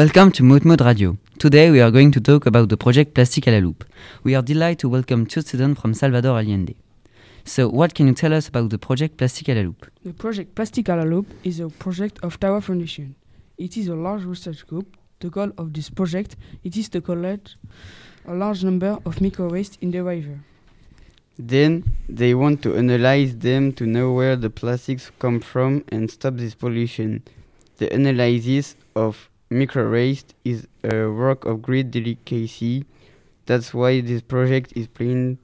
[0.00, 1.18] Welcome to Mood Radio.
[1.38, 3.84] Today we are going to talk about the project Plastic à la Loupe.
[4.24, 6.74] We are delighted to welcome two students from Salvador Allende.
[7.44, 9.90] So, what can you tell us about the project Plastic à la Loupe?
[10.02, 13.14] The project Plastic à la Loupe is a project of Tower Foundation.
[13.58, 14.96] It is a large research group.
[15.18, 17.56] The goal of this project it is to collect
[18.26, 20.40] a large number of micro waste in the river.
[21.38, 26.36] Then they want to analyze them to know where the plastics come from and stop
[26.38, 27.22] this pollution.
[27.76, 32.84] The analysis of micro waste is a work of great delicacy.
[33.46, 35.38] That's why this project is planned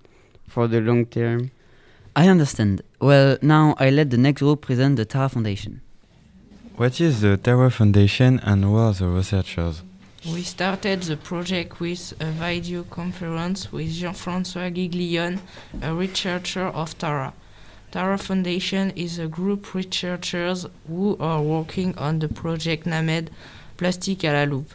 [0.47, 1.51] for the long term.
[2.15, 2.83] I understand.
[3.01, 5.81] Well, now I let the next group present the Tara Foundation.
[6.77, 9.83] What is the Tara Foundation and who are the researchers?
[10.25, 15.41] We started the project with a video conference with Jean-François Giglion,
[15.83, 17.33] a researcher of Tara.
[17.91, 23.31] Tara Foundation is a group of researchers who are working on the project named
[23.77, 24.73] Plastic à la Loupe.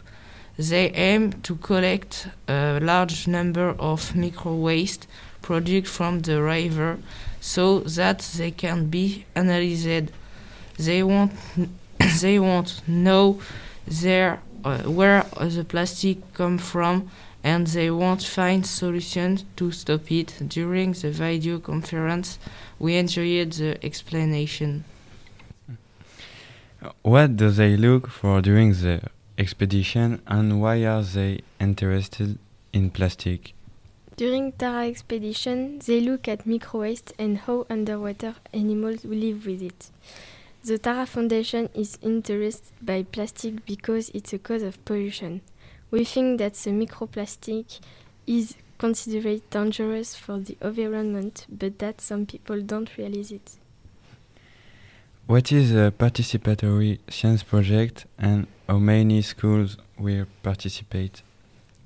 [0.58, 5.06] They aim to collect a large number of micro waste
[5.40, 6.98] produced from the river
[7.40, 10.12] so that they can be analyzed.
[10.78, 11.32] They want
[12.20, 13.40] they want know
[13.86, 17.10] their uh, where the plastic come from
[17.42, 20.34] and they want find solutions to stop it.
[20.46, 22.38] During the video conference,
[22.78, 24.84] we enjoyed the explanation.
[27.02, 29.02] What do they look for during the
[29.38, 32.38] expedition and why are they interested
[32.72, 33.54] in plastic?
[34.16, 39.90] During Tara expedition, they look at micro waste and how underwater animals live with it.
[40.64, 45.40] The Tara Foundation is interested by plastic because it's a cause of pollution.
[45.90, 47.80] We think that the microplastic
[48.26, 53.56] is considered dangerous for the environment, but that some people don't realize it.
[55.26, 61.22] What is a participatory science project and how many schools will participate?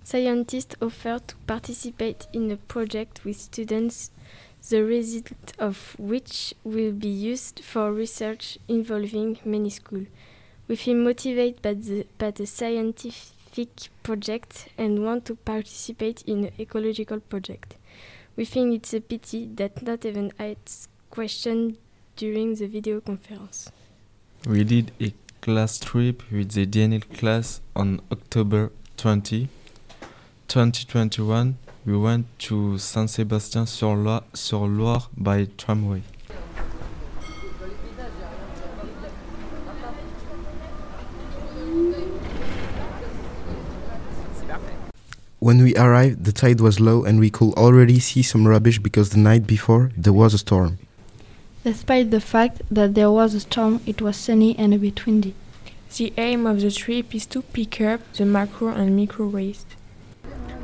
[0.03, 4.11] Scientists offer to participate in a project with students,
[4.71, 10.07] the result of which will be used for research involving many schools.
[10.67, 16.53] We feel motivated by the, by the scientific project and want to participate in an
[16.59, 17.77] ecological project.
[18.35, 21.77] We think it's a pity that not even asked questions
[22.17, 23.71] during the video conference.
[24.49, 25.13] We did a
[25.43, 29.49] class trip with the DNL class on October 20,
[30.49, 31.59] 2021.
[31.85, 36.03] We went to Saint Sébastien sur Loire, sur Loire by tramway.
[45.39, 49.11] When we arrived, the tide was low and we could already see some rubbish because
[49.11, 50.79] the night before there was a storm.
[51.67, 55.35] Despite the fact that there was a storm, it was sunny and a bit windy.
[55.97, 59.67] The aim of the trip is to pick up the macro and micro waste.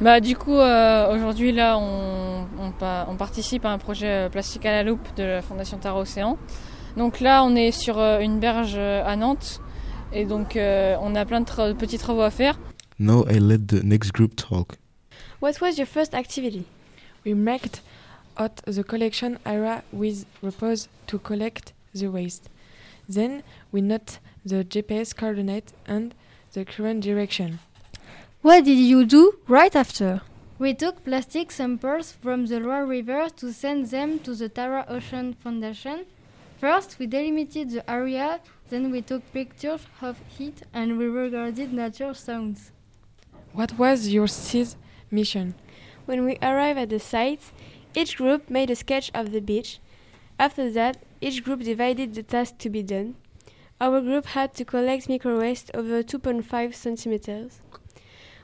[0.00, 2.72] Bah, du coup, euh, aujourd'hui, là, on, on,
[3.08, 6.38] on, participe à un projet plastique à la loupe de la Fondation Tara Océan.
[6.96, 9.60] Donc là, on est sur euh, une berge euh, à Nantes
[10.12, 12.60] et donc euh, on a plein de, tra de petits travaux à faire.
[13.00, 14.76] Now I let the next group talk.
[15.40, 16.64] What was your first activity?
[17.26, 17.82] We marked
[18.42, 22.48] out the collection area with repose to collect the waste.
[23.08, 23.42] Then
[23.72, 26.14] we note the GPS coordinate and
[26.52, 27.60] the current direction.
[28.42, 30.22] What did you do right after?
[30.58, 35.34] We took plastic samples from the Loire River to send them to the Tara Ocean
[35.34, 36.06] Foundation.
[36.60, 42.14] First, we delimited the area, then we took pictures of it and we recorded nature
[42.14, 42.70] sounds.
[43.52, 44.76] What was your SIS
[45.10, 45.54] mission?
[46.06, 47.44] When we arrived at the site,
[47.94, 49.80] each group made a sketch of the beach.
[50.38, 53.16] After that, each group divided the task to be done.
[53.80, 57.60] Our group had to collect micro waste over 2.5 centimeters.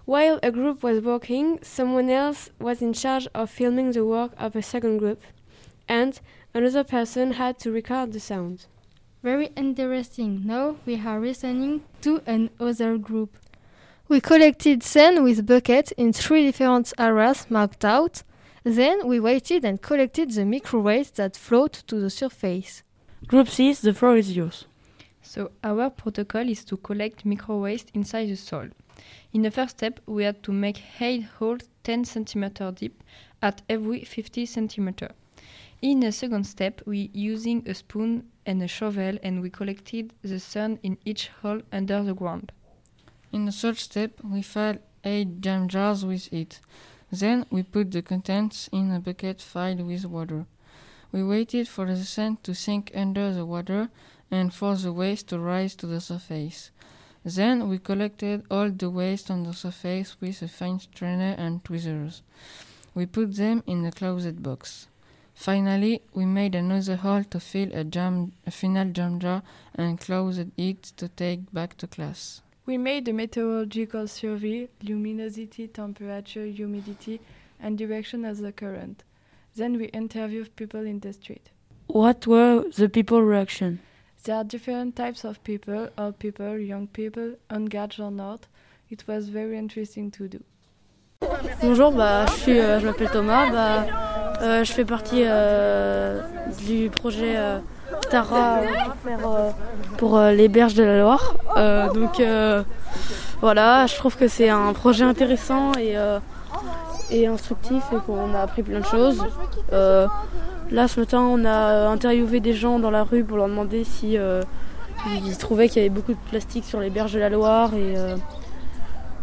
[0.05, 4.57] While a group was working, someone else was in charge of filming the work of
[4.57, 5.21] a second group,
[5.87, 6.19] and
[6.55, 8.67] another person had to record the sound.
[9.23, 10.47] Very interesting.
[10.47, 13.37] Now we are listening to another group.
[14.09, 18.23] We collected sand with buckets in three different areas marked out.
[18.69, 22.83] Then we waited and collected the micro waste that float to the surface.
[23.27, 24.67] Group C, the floor is yours.
[25.23, 28.69] So our protocol is to collect micro waste inside the soil.
[29.33, 33.03] In the first step, we had to make 8 holes 10 cm deep
[33.41, 35.13] at every 50 cm.
[35.81, 40.39] In the second step, we using a spoon and a shovel and we collected the
[40.39, 42.53] sand in each hole under the ground.
[43.33, 46.61] In the third step, we filled 8 jam jars with it.
[47.11, 50.47] Then we put the contents in a bucket filled with water.
[51.11, 53.89] We waited for the sand to sink under the water
[54.31, 56.71] and for the waste to rise to the surface.
[57.25, 62.23] Then we collected all the waste on the surface with a fine strainer and tweezers.
[62.95, 64.89] We put them in a closet box.
[65.35, 69.43] Finally, we made another hole to fill a, jam, a final jam jar
[69.75, 72.43] and closed it to take back to class.
[72.69, 77.19] We made a meteorological survey, luminosity, temperature, humidity,
[77.59, 79.05] and direction of the current.
[79.57, 81.49] Then we interviewed people in the street.
[81.87, 83.79] What were the people reaction?
[84.25, 88.47] There are different types of people, old people, young people, engaged or not.
[88.91, 90.41] It was very interesting to do.
[91.63, 93.51] Bonjour, bah, je, suis, euh, je m'appelle Thomas.
[93.51, 93.87] Bah,
[94.43, 96.21] euh, je fais partie euh,
[96.67, 97.61] du projet euh,
[98.11, 98.61] Tara
[99.97, 101.38] pour, euh, euh, les berges de la Loire.
[101.59, 102.63] Euh, donc euh,
[103.41, 106.19] voilà, je trouve que c'est un projet intéressant et, euh,
[107.27, 109.25] instructif et qu'on a appris plein de choses.
[110.71, 114.19] Là, ce matin, on a interviewé des gens dans la rue pour leur demander si
[115.07, 117.95] ils trouvaient qu'il y avait beaucoup de plastique sur les berges de la Loire et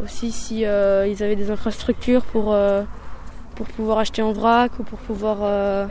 [0.03, 2.57] aussi si ils avaient des infrastructures pour,
[3.53, 5.87] pour pouvoir acheter en vrac ou pour pouvoir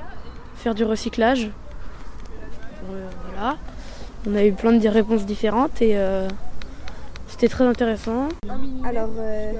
[0.56, 1.50] faire du recyclage.
[2.88, 3.56] Voilà.
[4.26, 6.29] On a eu plein de réponses différentes et euh,
[7.29, 8.29] c'était très intéressant.
[8.85, 9.53] Alors, euh,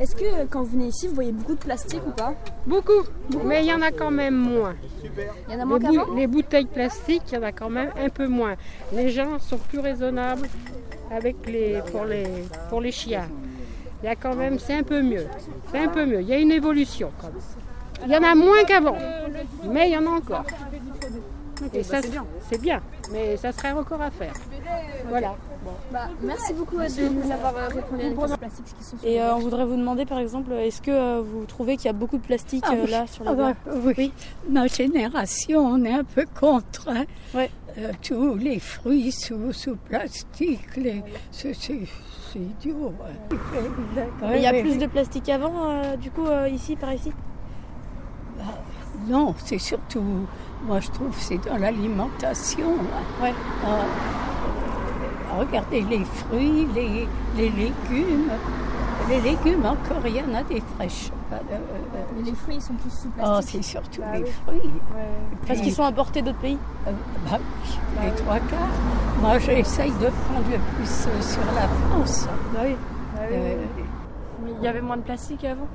[0.00, 2.34] est-ce que quand vous venez ici, vous voyez beaucoup de plastique ou pas?
[2.66, 3.02] Beaucoup,
[3.44, 4.74] mais il y en a quand même moins.
[5.48, 6.14] Il y en a moins les, bou- qu'avant?
[6.14, 8.54] les bouteilles plastiques, il y en a quand même un peu moins.
[8.92, 10.48] Les gens sont plus raisonnables
[11.10, 12.26] avec les, pour, les,
[12.68, 13.28] pour les chiens.
[14.02, 15.26] Il y a quand même, c'est un peu mieux.
[15.72, 16.20] C'est un peu mieux.
[16.20, 17.42] Il y a une évolution quand même.
[18.04, 18.98] Il y en a moins qu'avant,
[19.68, 20.44] mais il y en a encore.
[21.72, 22.00] Et ça,
[22.50, 22.82] c'est bien.
[23.12, 24.32] Mais ça serait encore à faire.
[25.08, 25.34] Voilà.
[25.92, 29.08] Bah, merci beaucoup de nous avoir euh, répondu à nos questions plastiques qui sont sur
[29.08, 31.88] Et euh, on voudrait vous demander par exemple, est-ce que euh, vous trouvez qu'il y
[31.88, 32.90] a beaucoup de plastique Ah euh, oui.
[32.90, 34.12] là sur la Ah bah, berge oui.
[34.48, 36.88] Ma génération, on est un peu contre.
[36.88, 37.04] hein.
[37.34, 37.50] Ouais.
[37.78, 41.02] Euh, tous les fruits sous, sous plastique, les...
[41.32, 41.52] c'est,
[42.34, 42.92] idiot.
[43.32, 44.36] ouais.
[44.36, 47.12] Il y a plus de plastique qu'avant, euh, du coup, euh, ici, par ici?
[49.06, 50.02] Non, c'est surtout,
[50.66, 52.76] moi je trouve, c'est dans l'alimentation.
[53.22, 53.28] là.
[53.64, 57.06] Ah, regardez les fruits, les,
[57.36, 58.30] les légumes.
[59.08, 61.10] Les légumes, encore, il y en a des fraîches.
[61.30, 61.58] De- euh,
[62.16, 64.30] Mais les fruits, ils sont tous sous Oh, c'est surtout Bah les oui.
[64.44, 64.70] fruits.
[65.46, 66.58] Parce Puis- qu'ils sont importés d'autres pays
[66.88, 66.90] Euh,
[67.30, 68.58] bah oui, les trois quarts.
[69.20, 72.26] Moi, j'essaye de prendre le plus euh, sur la France.
[72.52, 72.76] Bah oui.
[73.20, 73.56] Euh,
[74.44, 75.66] Mais il y avait moins de plastique avant?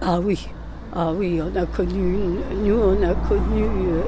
[0.00, 0.48] Ah oui,
[0.96, 2.16] ah oui, on a connu,
[2.64, 4.00] nous, on a connu euh,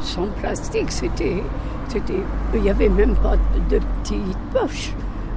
[0.00, 0.90] sans plastique.
[0.90, 1.42] C'était,
[1.88, 2.22] c'était,
[2.54, 4.92] il n'y avait même pas de, de petites poches.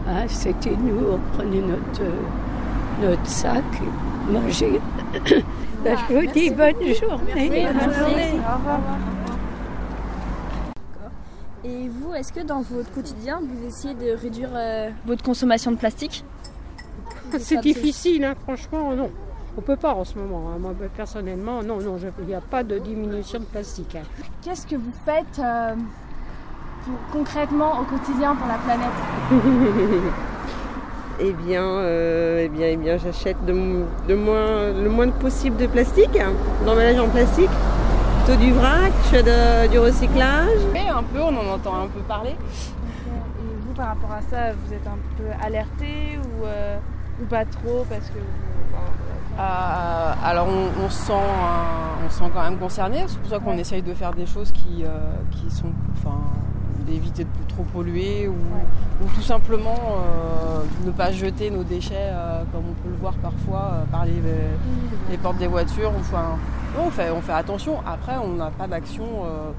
[0.07, 0.23] hein.
[0.27, 4.79] c'était nous, on prenait notre, euh, notre sac et mangeait.
[5.83, 7.65] Ben, je vous dis bonne journée.
[7.65, 8.79] Au revoir.
[11.65, 15.75] Et vous, est-ce que dans votre quotidien, vous essayez de réduire euh, votre consommation de
[15.75, 16.23] plastique?
[17.37, 19.09] C'est difficile, hein, franchement, non.
[19.57, 20.49] On peut pas en ce moment.
[20.49, 20.57] hein.
[20.59, 23.95] Moi, personnellement, non, non, je- il n'y a pas de diminution de plastique.
[23.95, 24.03] hein.
[24.41, 25.75] Qu'est-ce que vous faites euh,
[26.85, 28.97] pour- concrètement au quotidien pour la planète
[31.19, 35.57] Eh bien, euh, eh bien, eh bien j'achète de, mo- de moins, le moins possible
[35.57, 36.31] de plastique, hein,
[36.65, 37.51] d'emballage en plastique,
[38.25, 40.57] plutôt du vrac, je fais de- du recyclage.
[40.73, 42.31] Mais un peu, on en entend un peu parler.
[42.31, 46.77] Et vous, par rapport à ça, vous êtes un peu alerté ou, euh,
[47.21, 48.91] ou pas trop parce que vous- enfin,
[49.39, 53.29] Euh, alors on, on se sent, euh, on se sent quand même concerné, c'est pour
[53.29, 54.89] ça qu'on essaye de faire des choses qui, euh,
[55.31, 56.17] qui sont, enfin,
[56.85, 58.33] d'éviter de trop polluer ou,
[59.03, 63.13] ou tout simplement euh, ne pas jeter nos déchets euh, comme on peut le voir
[63.15, 64.21] parfois euh, par les,
[65.09, 65.91] les portes des voitures.
[65.99, 66.37] Enfin,
[66.77, 67.77] non, on, fait, on fait attention.
[67.87, 69.51] Après, on n'a pas d'action euh,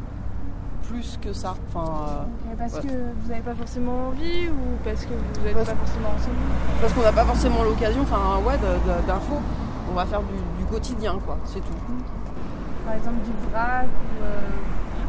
[0.89, 1.55] plus que ça.
[1.69, 2.83] Enfin, euh, Et parce ouais.
[2.83, 6.37] que vous n'avez pas forcément envie ou parce que vous n'êtes pas forcément renseigné
[6.81, 8.55] Parce qu'on n'a pas forcément l'occasion, enfin ouais,
[9.09, 9.41] d'infos.
[9.95, 11.73] On va faire du, du quotidien, quoi, c'est tout.
[12.85, 14.25] Par exemple du vrac ou...
[14.25, 14.41] euh,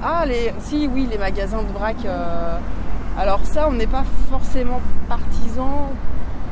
[0.04, 1.96] Ah, les, si, oui, les magasins de vrac.
[2.06, 2.58] euh,
[3.18, 5.90] alors ça, on n'est pas forcément partisan,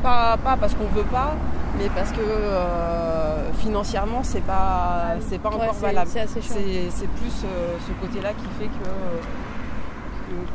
[0.01, 1.35] pas, pas parce qu'on veut pas,
[1.77, 6.09] mais parce que euh, financièrement, c'est pas, c'est pas Ouais, encore c'est- valable.
[6.11, 6.55] c'est assez chiant.
[6.89, 8.89] C'est plus euh, ce côté-là qui fait que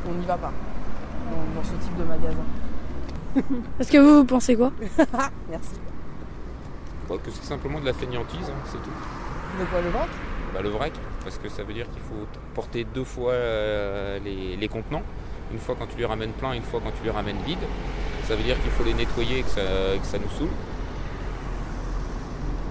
[0.04, 0.50] qu'on n'y va pas
[1.30, 2.44] dans, dans ce type de magasin.
[3.78, 4.72] Parce que vous, vous pensez quoi?
[5.50, 5.74] Merci.
[7.08, 8.90] Crois que c'est simplement de la fainéantise, hein, c'est tout.
[9.58, 10.08] De quoi le vrac
[10.52, 10.92] Bah, le vrac,
[11.24, 15.00] parce que ça veut dire qu'il faut porter deux fois euh, les, les contenants.
[15.50, 17.64] Une fois quand tu les ramènes plein, une fois quand tu les ramènes vides.
[18.24, 19.62] Ça veut dire qu'il faut les nettoyer et que ça,
[19.98, 20.50] que ça nous saoule.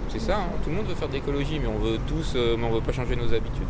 [0.09, 0.49] C'est ça, hein.
[0.63, 2.81] tout le monde veut faire de l'écologie, mais on veut tous, euh, mais on veut
[2.81, 3.63] pas changer nos habitudes.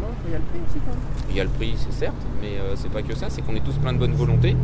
[0.00, 1.00] Non, il y a le prix aussi quand même.
[1.30, 3.56] Il y a le prix, c'est certes, mais euh, c'est pas que ça, c'est qu'on
[3.56, 4.54] est tous plein de bonne volonté.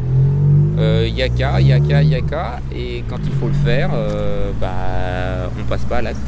[0.78, 3.33] Il y a qu'à, il y a qu'à, il y a qu'à, et quand il
[3.33, 6.18] faut le faire, euh, bah, on passe pas à l'acte.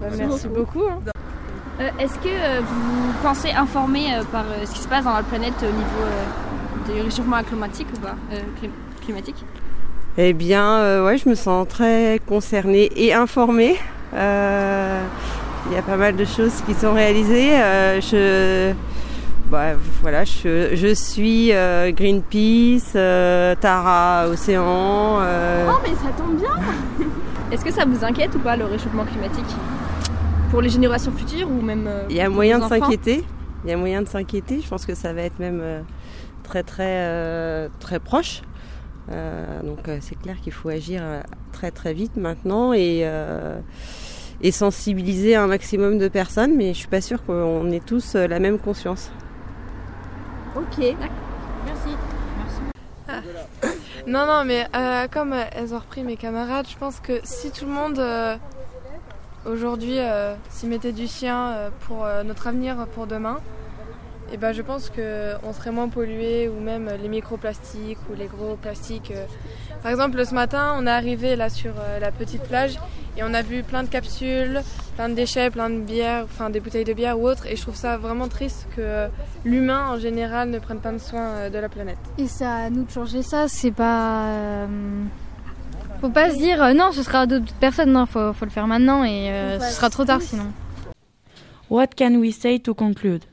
[0.00, 0.82] Bah, merci beaucoup.
[0.90, 0.98] hein.
[1.80, 5.12] Euh, Est-ce que euh, vous pensez informer euh, par euh, ce qui se passe dans
[5.14, 8.70] la planète au niveau euh, du réchauffement climatique ou pas Euh, clim-
[9.04, 9.44] climatique?
[10.16, 13.76] Eh bien, euh, ouais, je me sens très concernée et informée.
[14.14, 15.00] Euh,
[15.68, 17.50] Il y a pas mal de choses qui sont réalisées.
[17.60, 18.72] Euh, je,
[19.50, 25.18] bah, voilà, je, je suis euh, Greenpeace, euh, Tara Océan.
[25.20, 26.54] euh, Oh mais ça tombe bien
[27.52, 29.44] Est-ce que ça vous inquiète ou pas le réchauffement climatique?
[30.50, 33.22] Pour les générations futures ou même Il y a moyen de s'inquiéter.
[33.64, 34.60] Il y a moyen de s'inquiéter.
[34.62, 35.62] Je pense que ça va être même
[36.42, 38.42] très très très proche.
[39.08, 41.02] Donc c'est clair qu'il faut agir
[41.52, 43.04] très très vite maintenant et
[44.42, 46.56] et sensibiliser un maximum de personnes.
[46.56, 49.10] Mais je suis pas sûre qu'on ait tous la même conscience.
[50.56, 50.78] Ok.
[51.66, 51.96] Merci.
[54.06, 57.64] Non, non, mais euh, comme elles ont repris mes camarades, je pense que si tout
[57.64, 58.36] le monde euh,
[59.46, 63.40] aujourd'hui euh, s'y mettait du sien pour notre avenir pour demain,
[64.32, 68.56] et ben je pense qu'on serait moins pollué ou même les microplastiques ou les gros
[68.56, 69.12] plastiques.
[69.82, 72.78] Par exemple, ce matin, on est arrivé là sur la petite plage
[73.16, 74.62] et on a vu plein de capsules,
[74.94, 77.46] plein de déchets, plein de bières, enfin des bouteilles de bière ou autres.
[77.46, 79.08] Et je trouve ça vraiment triste que euh,
[79.44, 81.98] l'humain en général ne prenne pas de soin euh, de la planète.
[82.18, 84.26] Et c'est à nous de changer ça, c'est pas.
[84.28, 84.66] euh,
[86.00, 88.50] Faut pas se dire euh, non, ce sera à d'autres personnes, non, faut, faut le
[88.50, 90.52] faire maintenant et euh, ce sera trop tard sinon.
[91.70, 93.24] What can we say to conclude?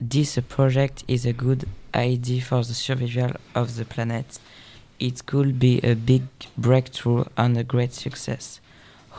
[0.00, 4.40] This project is a good idea for the survival of the planet.
[4.98, 6.22] It could be a big
[6.56, 8.60] breakthrough and a great success.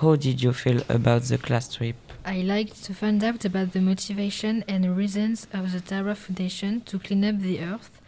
[0.01, 1.95] How did you feel about the class trip?
[2.25, 6.97] I liked to find out about the motivation and reasons of the Tara Foundation to
[6.97, 8.01] clean up the earth.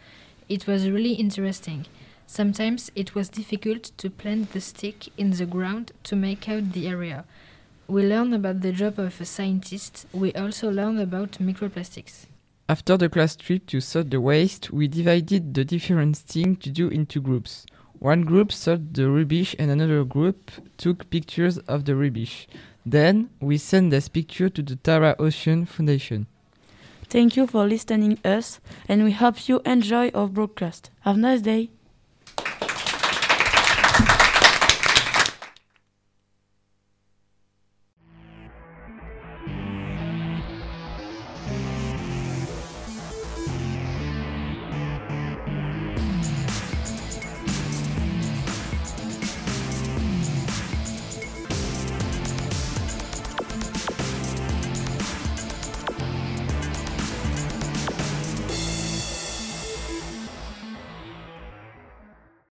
[0.48, 1.86] It was really interesting.
[2.26, 6.88] Sometimes it was difficult to plant the stick in the ground to make out the
[6.88, 7.26] area.
[7.86, 10.06] We learned about the job of a scientist.
[10.12, 12.26] We also learned about microplastics.
[12.68, 16.88] After the class trip to sort the waste, we divided the different things to do
[16.88, 17.66] into groups.
[17.98, 22.46] One group sorted the rubbish and another group took pictures of the rubbish.
[22.84, 26.26] Then we sent this picture to the Tara Ocean Foundation.
[27.08, 30.90] Thank you for listening us and we hope you enjoy our broadcast.
[31.00, 31.70] Have a nice day.